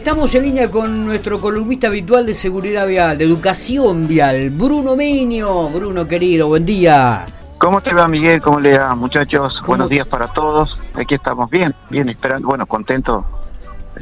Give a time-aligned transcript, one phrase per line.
[0.00, 5.68] Estamos en línea con nuestro columnista habitual de seguridad vial, de educación vial, Bruno Meño.
[5.68, 7.26] Bruno, querido, buen día.
[7.58, 8.40] ¿Cómo te va, Miguel?
[8.40, 9.60] ¿Cómo le va, muchachos?
[9.66, 10.80] Buenos días para todos.
[10.94, 13.26] Aquí estamos bien, bien, esperando, bueno, contento.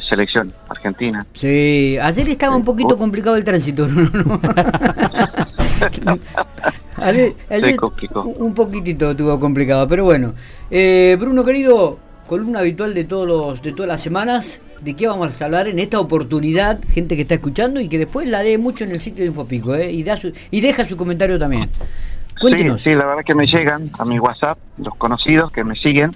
[0.08, 1.26] Selección argentina.
[1.32, 2.99] Sí, ayer estaba un poquito Oh.
[2.99, 4.41] complicado el tránsito, Bruno.
[6.96, 7.77] ayer, ayer
[8.39, 10.33] un poquitito estuvo complicado, pero bueno.
[10.71, 14.60] Eh, Bruno, querido, columna habitual de todos los, de todas las semanas.
[14.80, 16.78] ¿De qué vamos a hablar en esta oportunidad?
[16.92, 19.74] Gente que está escuchando y que después la lee mucho en el sitio de Infopico,
[19.74, 19.91] ¿eh?
[19.91, 21.69] Y, da su- y deja su comentario también.
[22.41, 22.80] Cuéntenos.
[22.83, 26.12] Sí, sí, la verdad que me llegan a mi WhatsApp los conocidos que me siguen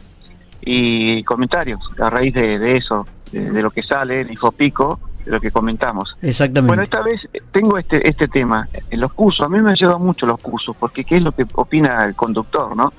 [0.65, 5.33] y comentarios a raíz de, de eso, de, de lo que sale en Infopico, de
[5.33, 6.15] lo que comentamos.
[6.23, 6.69] Exactamente.
[6.69, 7.21] Bueno, esta vez
[7.53, 8.69] tengo este este tema.
[8.91, 11.33] En los cursos, a mí me han ayudado mucho los cursos, porque ¿qué es lo
[11.33, 12.93] que opina el conductor, no?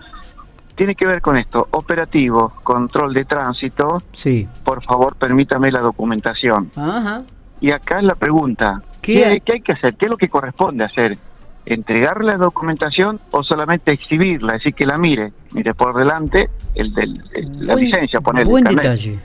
[0.75, 4.47] Tiene que ver con esto, operativo, control de tránsito, Sí.
[4.63, 6.71] por favor permítame la documentación.
[6.75, 7.21] Ajá.
[7.61, 9.61] Y acá es la pregunta, ¿Qué ¿qué, hay?
[9.61, 9.95] que hacer?
[9.95, 11.17] ¿Qué es lo que corresponde hacer?
[11.65, 14.53] ¿Entregar la documentación o solamente exhibirla?
[14.55, 18.45] Es decir, que la mire, mire por delante el del, el- la Buen- licencia, poner
[18.45, 19.19] Buen detalle.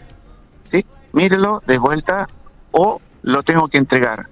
[0.71, 0.85] ¿sí?
[1.15, 2.29] Mírelo de vuelta
[2.73, 4.27] o lo tengo que entregar.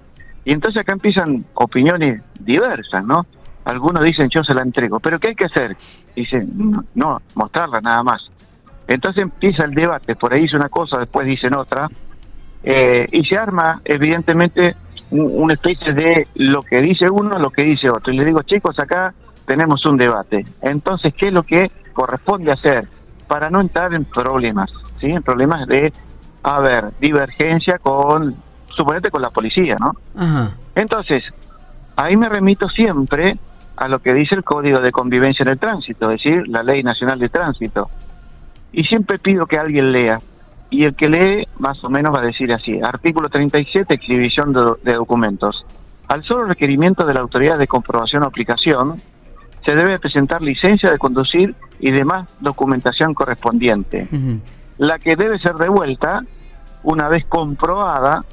[0.45, 3.27] Y entonces acá empiezan opiniones diversas, ¿no?
[3.67, 5.77] Algunos dicen yo se la entrego, pero ¿qué hay que hacer?
[6.15, 8.23] Dicen, no, no, mostrarla nada más.
[8.89, 11.89] Entonces empieza el debate, por ahí dice una cosa, después dicen otra,
[12.63, 14.77] eh, y se arma evidentemente
[15.11, 18.13] un- una especie de lo que dice uno, lo que dice otro.
[18.13, 19.13] Y le digo, chicos, acá
[19.47, 20.45] tenemos un debate.
[20.63, 22.89] Entonces, ¿qué es lo que corresponde hacer
[23.29, 24.71] para no entrar en problemas?
[25.01, 25.07] ¿Sí?
[25.07, 25.93] En problemas de,
[26.45, 28.35] a ver, divergencia con,
[28.77, 29.93] suponete con la policía, ¿no?
[30.21, 30.51] Ajá.
[30.75, 31.25] Entonces,
[31.97, 33.37] ahí me remito siempre
[33.77, 36.83] a lo que dice el Código de Convivencia en el Tránsito, es decir, la Ley
[36.83, 37.91] Nacional de Tránsito.
[38.73, 40.19] Y siempre pido que alguien lea.
[40.71, 42.81] Y el que lee, más o menos va a decir así.
[42.83, 45.65] Artículo 37, exhibición de, de documentos.
[46.09, 49.01] Al solo requerimiento de la autoridad de comprobación o aplicación,
[49.65, 54.09] se debe presentar licencia de conducir y demás documentación correspondiente
[54.79, 56.23] la que debe ser devuelta
[56.83, 58.25] una vez comprobada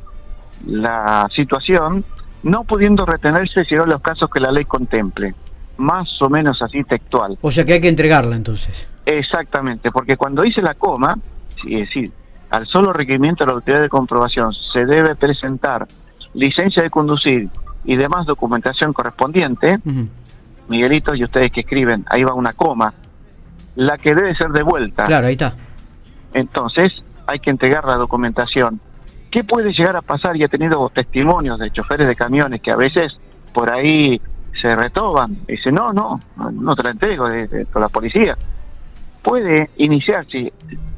[0.66, 2.04] la situación,
[2.44, 5.34] no pudiendo retenerse sino en los casos que la ley contemple.
[5.78, 7.38] Más o menos así textual.
[7.42, 8.88] O sea que hay que entregarla entonces.
[9.06, 11.18] Exactamente, porque cuando dice la coma,
[11.62, 12.12] sí, es decir,
[12.52, 15.88] al solo requerimiento de la autoridad de comprobación se debe presentar
[16.34, 17.50] licencia de conducir
[17.84, 19.80] y demás documentación correspondiente.
[20.68, 22.94] Miguelito y ustedes que escriben, ahí va una coma,
[23.76, 25.04] la que debe ser devuelta.
[25.04, 25.56] Claro, ahí está.
[26.34, 26.94] Entonces
[27.28, 28.80] hay que entregar la documentación.
[29.34, 30.38] ¿Qué puede llegar a pasar?
[30.38, 33.12] Y he tenido testimonios de choferes de camiones que a veces
[33.52, 34.22] por ahí
[34.62, 35.32] se retoban.
[35.48, 36.20] y Dicen, no, no,
[36.52, 38.38] no, te la entrego de, de- con la policía.
[39.24, 40.54] Puede iniciarse,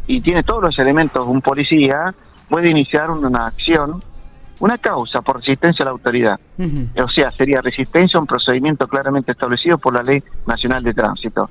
[0.07, 2.13] y tiene todos los elementos un policía,
[2.49, 4.03] puede iniciar una acción,
[4.59, 6.37] una causa por resistencia a la autoridad.
[6.57, 6.89] Ujú.
[7.05, 11.49] O sea, sería resistencia a un procedimiento claramente establecido por la Ley Nacional de Tránsito.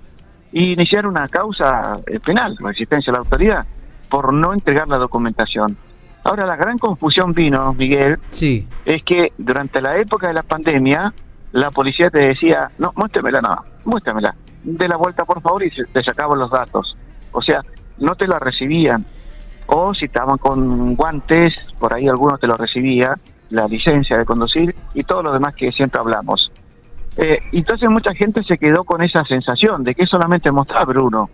[0.53, 3.65] Y iniciar una causa eh, penal, resistencia a la autoridad,
[4.11, 5.78] por no entregar la documentación.
[6.25, 8.67] Ahora, la gran confusión vino, Miguel, Sí.
[8.85, 11.12] es que durante la época de la pandemia,
[11.53, 15.84] la policía te decía, no, muéstremela, no, muéstremela, de la vuelta por favor y se-
[15.84, 16.97] te sacaban los datos.
[17.33, 17.61] O sea,
[17.99, 19.05] no te la recibían.
[19.67, 23.15] O si estaban con guantes, por ahí algunos te lo recibía,
[23.51, 26.51] la licencia de conducir y todo lo demás que siempre hablamos.
[27.17, 31.29] Eh, entonces mucha gente se quedó con esa sensación de que solamente mostrar Bruno.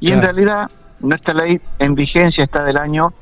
[0.00, 3.12] Y en realidad nuestra ley en vigencia está del año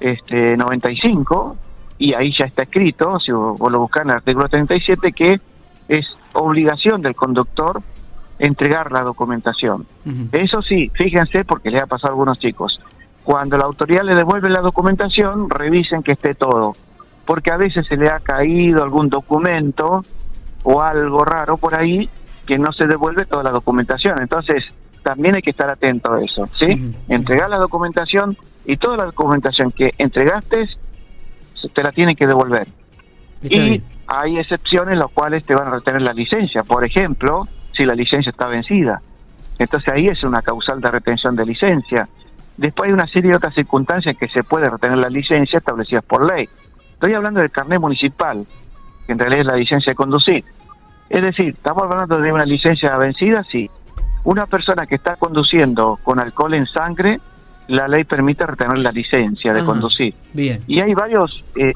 [0.00, 1.56] este 95
[1.98, 5.40] y ahí ya está escrito, si vos lo buscás en el artículo 37, que
[5.88, 7.82] es obligación del conductor
[8.38, 9.86] entregar la documentación.
[10.32, 12.80] Eso sí, fíjense porque le ha pasado a algunos chicos.
[13.22, 16.74] Cuando la autoridad le devuelve la documentación, revisen que esté todo,
[17.26, 20.02] porque a veces se le ha caído algún documento
[20.62, 22.08] o algo raro por ahí
[22.46, 24.20] que no se devuelve toda la documentación.
[24.20, 24.64] Entonces,
[25.02, 26.94] también hay que estar atento a eso, ¿sí?
[27.08, 30.68] Entregar la documentación y toda la documentación que entregaste
[31.74, 32.68] te la tienen que devolver.
[33.42, 33.84] Está y bien.
[34.06, 36.62] hay excepciones las cuales te van a retener la licencia.
[36.62, 39.00] Por ejemplo, si la licencia está vencida.
[39.58, 42.08] Entonces ahí es una causal de retención de licencia.
[42.56, 46.30] Después hay una serie de otras circunstancias que se puede retener la licencia establecidas por
[46.30, 46.48] ley.
[46.92, 48.46] Estoy hablando del carnet municipal,
[49.06, 50.44] que en realidad es la licencia de conducir.
[51.08, 53.70] Es decir, estamos hablando de una licencia vencida, sí.
[54.24, 57.20] Una persona que está conduciendo con alcohol en sangre,
[57.70, 59.66] la ley permite retener la licencia de Ajá.
[59.66, 60.14] conducir.
[60.32, 60.60] Bien.
[60.66, 61.72] Y hay varios eh,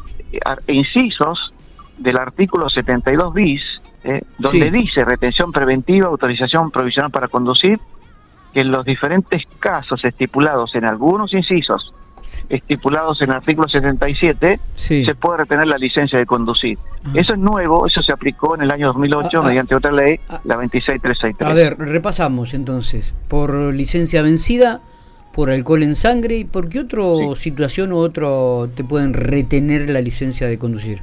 [0.68, 1.52] incisos
[1.98, 3.62] del artículo 72 bis,
[4.02, 4.70] eh, donde Sí.
[4.70, 7.78] dice retención preventiva, autorización provisional para conducir,
[8.52, 11.92] que en los diferentes casos estipulados en algunos incisos
[12.48, 15.04] estipulados en el artículo 77, Sí.
[15.04, 16.78] se puede retener la licencia de conducir.
[17.04, 17.10] Ah.
[17.14, 19.46] Eso es nuevo, eso se aplicó en el año 2008 Ah, ah.
[19.46, 20.40] mediante otra ley, Ah.
[20.44, 21.48] la 26363.
[21.50, 23.14] A ver, repasamos entonces.
[23.28, 24.80] Por licencia vencida,
[25.34, 27.02] por alcohol en sangre y por qué otra
[27.34, 31.02] situación u otro te pueden retener la licencia de conducir.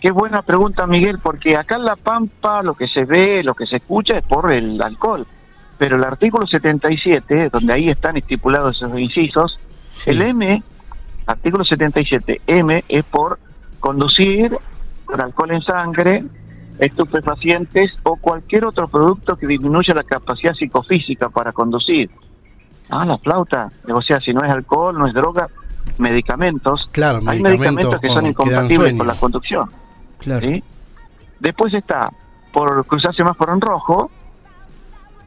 [0.00, 3.66] Qué buena pregunta, Miguel, porque acá en La Pampa lo que se ve, lo que
[3.66, 5.26] se escucha es por el alcohol.
[5.76, 9.58] Pero el artículo 77, donde ahí están estipulados esos incisos,
[9.92, 10.10] Sí.
[10.10, 10.62] el M,
[11.26, 13.38] artículo 77, M es por
[13.78, 14.56] conducir
[15.04, 16.24] con alcohol en sangre,
[16.78, 22.08] estupefacientes o cualquier otro producto que disminuya la capacidad psicofísica para conducir.
[22.90, 23.70] Ah, la flauta.
[23.92, 25.48] O sea, si no es alcohol, no es droga,
[25.98, 26.88] medicamentos.
[26.92, 27.60] Claro, Hay medicamentos
[27.92, 29.70] medicamentos que son incompatibles con la conducción.
[30.18, 30.46] Claro.
[30.46, 30.62] ¿sí?
[31.38, 32.10] Después está
[32.52, 34.10] por cruzar semáforo en rojo,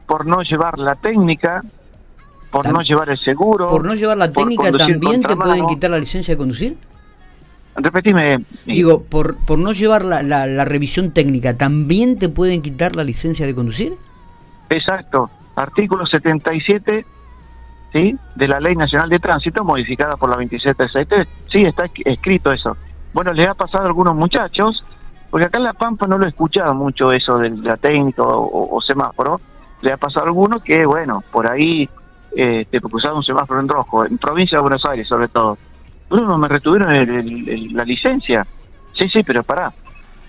[0.06, 1.62] por no llevar la técnica,
[2.50, 3.66] por Tam- no llevar el seguro.
[3.66, 6.76] Por no llevar la por técnica también te pueden quitar la licencia de conducir.
[7.76, 8.44] Repetime.
[8.66, 13.02] Digo, por, por no llevar la, la, la revisión técnica, ¿también te pueden quitar la
[13.02, 13.96] licencia de conducir?
[14.70, 15.28] Exacto.
[15.56, 17.04] Artículo 77
[17.94, 18.14] ¿sí?
[18.34, 21.28] de la Ley Nacional de Tránsito, modificada por la 27363.
[21.50, 22.76] Sí, está escrito eso.
[23.12, 24.84] Bueno, le ha pasado a algunos muchachos,
[25.30, 28.80] porque acá en La Pampa no lo he escuchado mucho eso de la técnica o,
[28.82, 29.40] semáforo.
[29.80, 31.88] Le ha pasado a algunos que, bueno, por ahí
[32.36, 35.56] eh, te cruzaron un semáforo en rojo, en provincia de Buenos Aires sobre todo.
[36.10, 38.44] Bruno, me retuvieron el- el- el- la licencia.
[38.98, 39.72] Sí, sí, pero pará.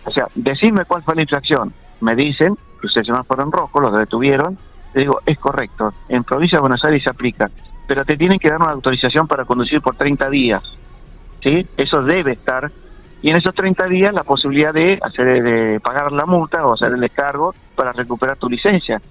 [0.06, 1.74] O sea, decime cuál fue la infracción.
[2.02, 4.56] Me dicen que usted semáforo en rojo, los detuvieron.
[4.96, 5.94] Le digo, es correcto.
[6.08, 7.52] En provincia de Buenos Aires se aplica.
[7.86, 10.64] Pero te tienen que dar una autorización para conducir por 30 días.
[11.44, 11.68] ¿Sí?
[11.76, 12.72] Eso debe estar.
[13.22, 16.94] Y en esos 30 días la posibilidad de hacer de pagar la multa o hacer
[16.94, 19.02] el descargo para recuperar tu licencia.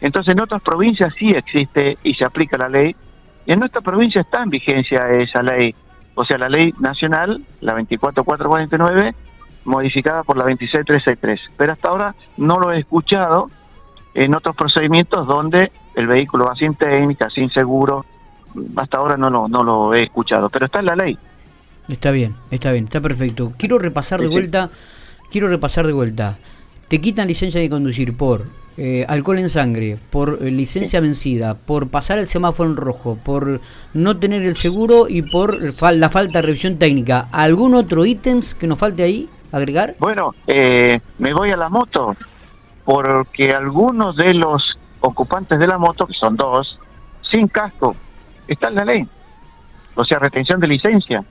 [0.00, 2.94] Entonces en otras provincias sí existe y se aplica la ley.
[3.44, 5.74] Y en nuestra provincia está en vigencia esa ley.
[6.14, 9.14] O sea, la ley nacional, la 24449,
[9.64, 11.40] modificada por la 26363.
[11.56, 13.50] Pero hasta ahora no lo he escuchado
[14.14, 18.04] en otros procedimientos donde el vehículo va sin técnica, sin seguro.
[18.76, 21.16] Hasta ahora no lo, no lo he escuchado, pero está en la ley.
[21.88, 23.52] Está bien, está bien, está perfecto.
[23.56, 24.34] Quiero repasar de Sí, sí.
[24.34, 24.70] vuelta,
[25.30, 26.38] quiero repasar de vuelta.
[26.88, 28.44] Te quitan licencia de conducir por
[28.76, 33.60] eh, alcohol en sangre, por eh, licencia vencida, por pasar el semáforo en rojo, por
[33.94, 37.28] no tener el seguro y por fal- la falta de revisión técnica.
[37.32, 39.96] ¿Algún otro ítems que nos falte ahí agregar?
[39.98, 42.14] Bueno, eh, me voy a la moto
[42.84, 44.62] porque algunos de los
[45.00, 46.78] ocupantes de la moto, que son dos,
[47.30, 47.94] sin casco,
[48.48, 49.08] está en la ley.
[49.94, 51.24] O sea, retención de licencia.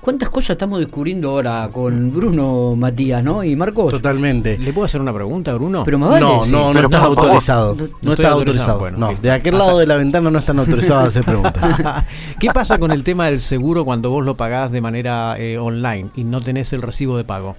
[0.00, 3.42] ¿Cuántas cosas estamos descubriendo ahora con Bruno, Matías, ¿no?
[3.42, 3.90] Y Marcos.
[3.90, 4.56] Totalmente.
[4.56, 5.82] ¿Le puedo hacer una pregunta, Bruno?
[5.84, 6.52] Pero más vale, no, sí.
[6.52, 7.74] no, no estás autorizado.
[7.74, 8.78] No- No, estás autorizado, autorizado.
[8.78, 12.04] bueno, no, de aquel lado de la ventana no están autorizados a hacer preguntas.
[12.38, 16.10] ¿Qué pasa con el tema del seguro cuando vos lo pagás de manera eh, online
[16.14, 17.56] y no tenés el recibo de pago?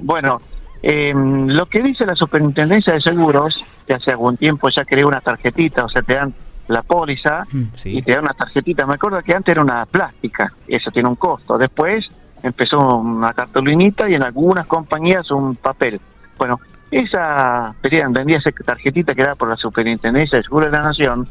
[0.00, 0.40] Bueno,
[0.82, 3.54] eh, lo que dice la Superintendencia de Seguros,
[3.86, 6.32] que hace algún tiempo ya creó una tarjetita, o sea, te dan
[6.68, 7.98] la póliza Mm, Sí.
[7.98, 8.86] y te dan una tarjetita.
[8.86, 11.58] Me acuerdo que antes era una plástica, eso tiene un costo.
[11.58, 12.06] Después
[12.42, 16.00] empezó una cartulinita y en algunas compañías un papel.
[16.38, 16.60] Bueno,
[16.90, 21.26] esa vendía esa tarjetita que era por la Superintendencia de Seguros de la Nación,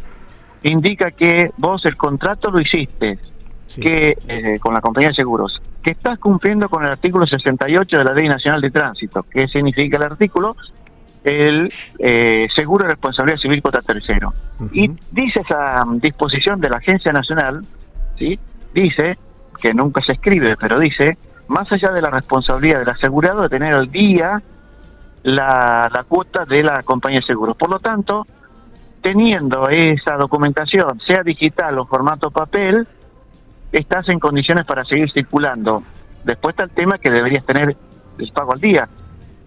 [0.63, 3.17] indica que vos el contrato lo hiciste,
[3.65, 3.81] Sí.
[3.81, 8.03] que eh, con la compañía de seguros, que estás cumpliendo con el artículo 68 de
[8.03, 9.23] la Ley Nacional de Tránsito.
[9.23, 10.55] ¿Qué significa el artículo?
[11.23, 11.69] El
[11.99, 14.33] eh, seguro de responsabilidad civil contra tercero.
[14.71, 17.61] Y dice esa mm, disposición de la Agencia Nacional,
[18.17, 18.39] ¿sí?
[18.73, 19.17] dice,
[19.61, 21.17] que nunca se escribe, pero dice,
[21.47, 24.41] más allá de la responsabilidad del asegurado de tener al día
[25.23, 27.57] la, la cuota de la compañía de seguros.
[27.57, 28.25] Por lo tanto,
[29.01, 32.87] teniendo esa documentación, sea digital o formato papel,
[33.71, 35.83] estás en condiciones para seguir circulando.
[36.23, 37.75] Después está el tema que deberías tener
[38.17, 38.87] el pago al día.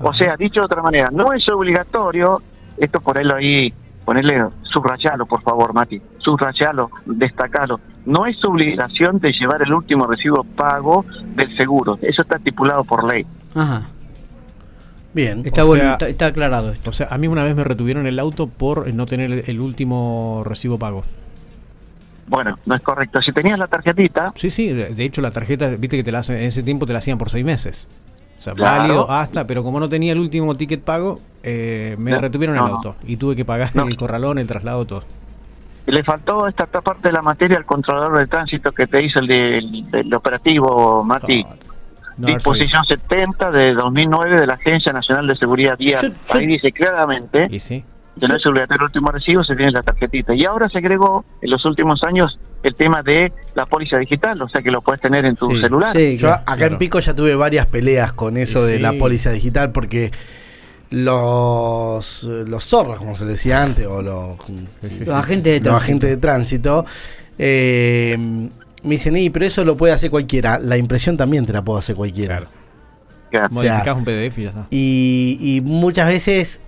[0.00, 0.19] O Ajá.
[0.19, 2.41] sea, dicho de otra manera, no es obligatorio,
[2.76, 3.73] esto ponerlo ahí,
[4.05, 7.79] ponerle, subrayalo por favor, Mati, subrayalo, destacalo.
[8.07, 11.05] No es obligación de llevar el último recibo pago
[11.37, 13.25] del seguro, eso está estipulado por ley.
[13.55, 13.83] Ajá.
[15.14, 15.43] Bien.
[15.45, 16.88] Está bueno, sea- está, está aclarado esto.
[16.91, 20.43] O sea, a mí una vez me retuvieron el auto por no tener el último
[20.45, 21.05] recibo pago.
[22.26, 23.21] Bueno, no es correcto.
[23.21, 26.37] Si tenías la tarjetita, Sí, sí, de hecho la tarjeta, viste que te la hacen,
[26.37, 27.88] en ese tiempo te la hacían por seis meses.
[28.38, 28.79] O sea, Claro.
[28.83, 32.67] válido hasta, pero como no tenía el último ticket pago, eh, me No, retuvieron no,
[32.67, 33.87] el auto y tuve que pagar No.
[33.87, 35.05] el corralón, el traslado, todo.
[35.87, 39.19] le faltó esta esta parte de la materia al controlador de tránsito que te hizo
[39.19, 41.43] el, de- el- el operativo, Mati.
[42.19, 46.14] No, haber Disposición 70 de 2009 de la Agencia Nacional de Seguridad Vial.
[46.31, 47.49] Ahí dice claramente.
[47.50, 47.85] Y sí.
[48.21, 50.35] Que no es obligatorio el último recibo, se tiene la tarjetita.
[50.35, 54.49] Y ahora se agregó en los últimos años el tema de la póliza digital, o
[54.49, 55.61] sea que lo puedes tener en tu Sí.
[55.61, 55.97] celular.
[55.97, 56.73] Sí, Yo acá Claro.
[56.75, 60.12] en Pico ya tuve varias peleas con eso de la póliza digital porque
[60.90, 64.37] los, los zorros, como se decía antes, o los,
[65.00, 65.76] Los agentes de los tránsito.
[65.76, 66.85] agentes de tránsito,
[67.38, 70.59] eh, me dicen, "Ey, pero eso lo puede hacer cualquiera.
[70.59, 72.37] La impresión también te la puede hacer cualquiera.
[72.38, 72.50] Claro.
[73.31, 73.47] Claro.
[73.54, 74.66] O sea, Modificás un PDF y ya está.
[74.71, 76.61] Y, y muchas veces,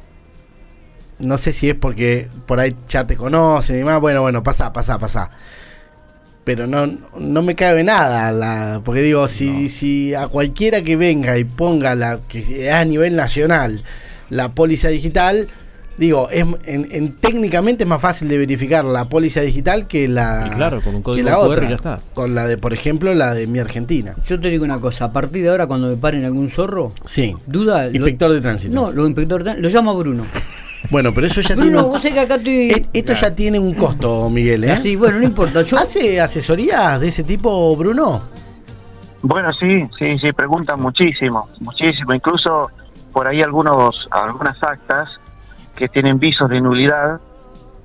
[1.25, 4.73] no sé si es porque por ahí ya te conocen y demás, bueno, bueno, pasa,
[4.73, 5.31] pasa, pasa.
[6.45, 6.87] Pero no,
[7.19, 11.95] no me cabe nada, la, porque digo, si, si a cualquiera que venga y ponga
[11.95, 13.83] la que es a nivel nacional
[14.29, 15.49] la póliza digital,
[15.97, 20.49] digo, es en, en- técnicamente es más fácil de verificar la póliza digital que la,
[20.53, 22.01] Y claro, con un que código la QR otra, ya está.
[22.13, 24.15] con la de, por ejemplo, la de mi Argentina.
[24.27, 27.35] Yo te digo una cosa, a partir de ahora cuando me paren algún zorro, Sí,
[27.47, 27.85] duda...
[27.87, 28.75] lo- inspector de tránsito.
[28.75, 30.25] No, los inspectores, lo llamo a Bruno.
[30.91, 32.71] Bueno, pero eso ya tiene Bruno, un- vos que acá estoy...
[32.71, 34.77] E- Esto ya tiene un costo, Miguel, ¿eh?
[34.77, 35.63] Sí, bueno, no importa.
[35.63, 38.23] Yo, ¿Hace asesorías de ese tipo, Bruno?
[39.23, 42.13] Bueno, sí, sí, sí, preguntan muchísimo, muchísimo.
[42.13, 42.71] Incluso
[43.13, 45.09] por ahí algunos, algunas actas
[45.75, 47.19] que tienen visos de nulidad.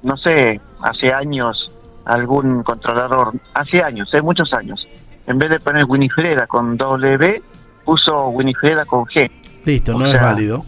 [0.04, 1.72] No sé, hace años
[2.06, 4.88] algún controlador, hace años, hace muchos años,
[5.28, 7.42] en vez de poner Winifreda con W,
[7.86, 9.30] puso Winifreda con G.
[9.64, 10.66] Listo, O no es válido.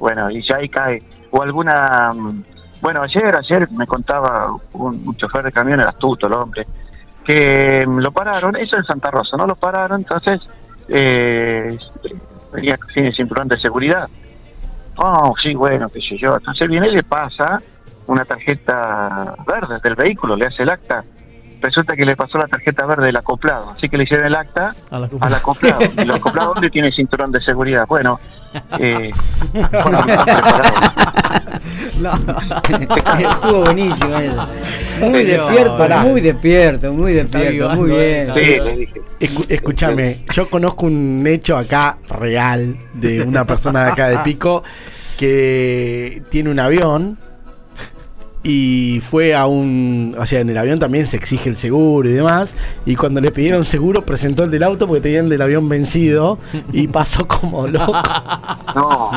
[0.00, 1.02] Bueno, y ya ahí cae.
[1.30, 2.10] O alguna.
[2.80, 6.64] Bueno, ayer, ayer me contaba un, un chofer de camión, era astuto el hombre,
[7.24, 9.46] que mm, lo pararon, eso en Santa Rosa, ¿no?
[9.46, 10.40] Lo pararon, entonces
[10.88, 11.76] eh,
[12.52, 14.08] venía sin el cinturón de seguridad.
[14.96, 16.36] Oh, sí, bueno, qué sé yo.
[16.36, 17.60] Entonces viene y le pasa
[18.06, 21.04] una tarjeta verde del vehículo, le hace el acta.
[21.60, 24.74] Resulta que le pasó la tarjeta verde del acoplado, así que le hicieron el acta
[24.90, 25.80] al acoplado.
[25.96, 27.86] ¿Y el acoplado dónde tiene cinturón de seguridad?
[27.86, 28.18] Bueno,
[28.78, 29.10] eh,
[29.52, 30.04] bueno,
[32.00, 32.12] no.
[33.28, 34.46] Estuvo buenísimo eso.
[35.00, 36.02] Muy Pero, despierto, pará.
[36.02, 38.28] muy despierto, muy despierto, muy bien.
[38.28, 39.02] está Sí, le dije.
[39.20, 44.62] Escu- escúchame, yo conozco un hecho acá real de una persona de acá de Pico
[45.16, 47.18] que tiene un avión
[48.50, 50.16] y fue a un...
[50.18, 52.54] O sea, en el avión también se exige el seguro y demás.
[52.86, 56.38] Y cuando le pidieron seguro presentó el del auto porque tenían el del avión vencido
[56.72, 57.92] y pasó como loco.
[58.74, 59.10] No,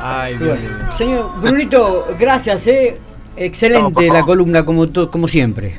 [0.00, 0.68] Ay, Dios mío.
[0.92, 2.98] señor Brunito, gracias, eh.
[3.36, 5.78] Excelente No, la columna como como siempre.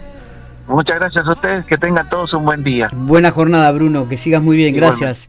[0.67, 2.89] muchas gracias a ustedes, que tengan todos un buen día.
[2.93, 5.05] Buena jornada, Bruno, que sigas muy bien, Igualmente.
[5.05, 5.27] gracias.